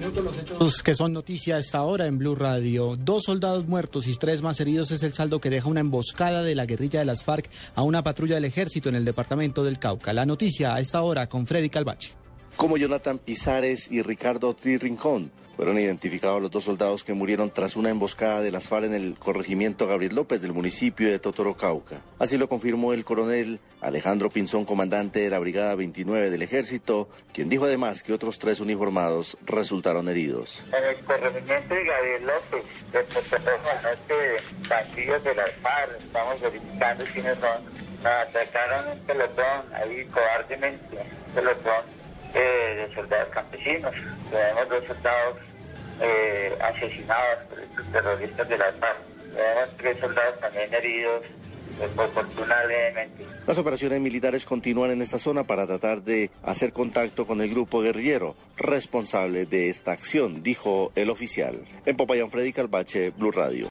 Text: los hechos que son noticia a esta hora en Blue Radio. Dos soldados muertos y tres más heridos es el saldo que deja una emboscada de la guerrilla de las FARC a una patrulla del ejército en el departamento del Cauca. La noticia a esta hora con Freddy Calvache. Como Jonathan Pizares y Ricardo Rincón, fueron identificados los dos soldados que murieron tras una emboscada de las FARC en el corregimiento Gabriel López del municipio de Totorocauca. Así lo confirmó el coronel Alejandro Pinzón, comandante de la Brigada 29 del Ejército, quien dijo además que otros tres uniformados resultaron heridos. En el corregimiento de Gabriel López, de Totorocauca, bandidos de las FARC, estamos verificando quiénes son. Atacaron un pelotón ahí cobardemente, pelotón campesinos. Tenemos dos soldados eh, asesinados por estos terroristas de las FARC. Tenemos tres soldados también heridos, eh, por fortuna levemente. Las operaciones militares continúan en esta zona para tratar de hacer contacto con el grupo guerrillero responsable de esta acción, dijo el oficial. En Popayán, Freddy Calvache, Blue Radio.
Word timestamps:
los 0.00 0.38
hechos 0.38 0.82
que 0.82 0.94
son 0.94 1.12
noticia 1.12 1.56
a 1.56 1.58
esta 1.58 1.82
hora 1.82 2.06
en 2.06 2.18
Blue 2.18 2.34
Radio. 2.34 2.96
Dos 2.96 3.24
soldados 3.24 3.66
muertos 3.66 4.06
y 4.06 4.14
tres 4.14 4.42
más 4.42 4.58
heridos 4.60 4.90
es 4.90 5.02
el 5.02 5.12
saldo 5.12 5.40
que 5.40 5.50
deja 5.50 5.68
una 5.68 5.80
emboscada 5.80 6.42
de 6.42 6.54
la 6.54 6.66
guerrilla 6.66 7.00
de 7.00 7.06
las 7.06 7.22
FARC 7.22 7.50
a 7.74 7.82
una 7.82 8.02
patrulla 8.02 8.36
del 8.36 8.46
ejército 8.46 8.88
en 8.88 8.94
el 8.94 9.04
departamento 9.04 9.62
del 9.62 9.78
Cauca. 9.78 10.12
La 10.12 10.26
noticia 10.26 10.74
a 10.74 10.80
esta 10.80 11.02
hora 11.02 11.28
con 11.28 11.46
Freddy 11.46 11.68
Calvache. 11.68 12.19
Como 12.56 12.76
Jonathan 12.76 13.18
Pizares 13.18 13.90
y 13.90 14.02
Ricardo 14.02 14.54
Rincón, 14.62 15.30
fueron 15.60 15.78
identificados 15.78 16.40
los 16.40 16.50
dos 16.50 16.64
soldados 16.64 17.04
que 17.04 17.12
murieron 17.12 17.50
tras 17.50 17.76
una 17.76 17.90
emboscada 17.90 18.40
de 18.40 18.50
las 18.50 18.68
FARC 18.68 18.86
en 18.86 18.94
el 18.94 19.18
corregimiento 19.18 19.86
Gabriel 19.86 20.14
López 20.14 20.40
del 20.40 20.54
municipio 20.54 21.10
de 21.10 21.18
Totorocauca. 21.18 22.00
Así 22.18 22.38
lo 22.38 22.48
confirmó 22.48 22.94
el 22.94 23.04
coronel 23.04 23.60
Alejandro 23.82 24.30
Pinzón, 24.30 24.64
comandante 24.64 25.20
de 25.20 25.28
la 25.28 25.38
Brigada 25.38 25.74
29 25.74 26.30
del 26.30 26.40
Ejército, 26.40 27.10
quien 27.34 27.50
dijo 27.50 27.66
además 27.66 28.02
que 28.02 28.14
otros 28.14 28.38
tres 28.38 28.60
uniformados 28.60 29.36
resultaron 29.44 30.08
heridos. 30.08 30.64
En 30.68 30.96
el 30.96 31.04
corregimiento 31.04 31.74
de 31.74 31.84
Gabriel 31.84 32.26
López, 32.26 32.64
de 32.92 33.02
Totorocauca, 33.04 33.96
bandidos 34.66 35.24
de 35.24 35.34
las 35.34 35.50
FARC, 35.60 36.00
estamos 36.00 36.40
verificando 36.40 37.04
quiénes 37.12 37.38
son. 37.38 37.80
Atacaron 38.02 38.92
un 38.92 38.98
pelotón 39.00 39.74
ahí 39.74 40.06
cobardemente, 40.06 40.96
pelotón 41.34 41.84
campesinos. 43.28 43.92
Tenemos 44.30 44.68
dos 44.68 44.84
soldados 44.86 45.36
eh, 46.00 46.56
asesinados 46.60 47.44
por 47.48 47.60
estos 47.60 47.86
terroristas 47.92 48.48
de 48.48 48.58
las 48.58 48.74
FARC. 48.76 48.98
Tenemos 49.34 49.76
tres 49.76 49.98
soldados 50.00 50.40
también 50.40 50.74
heridos, 50.74 51.22
eh, 51.80 51.88
por 51.94 52.10
fortuna 52.10 52.64
levemente. 52.64 53.24
Las 53.46 53.58
operaciones 53.58 54.00
militares 54.00 54.44
continúan 54.44 54.90
en 54.90 55.02
esta 55.02 55.18
zona 55.18 55.44
para 55.44 55.66
tratar 55.66 56.02
de 56.02 56.30
hacer 56.42 56.72
contacto 56.72 57.26
con 57.26 57.40
el 57.40 57.50
grupo 57.50 57.80
guerrillero 57.80 58.36
responsable 58.56 59.46
de 59.46 59.70
esta 59.70 59.92
acción, 59.92 60.42
dijo 60.42 60.92
el 60.94 61.10
oficial. 61.10 61.64
En 61.86 61.96
Popayán, 61.96 62.30
Freddy 62.30 62.52
Calvache, 62.52 63.10
Blue 63.10 63.32
Radio. 63.32 63.68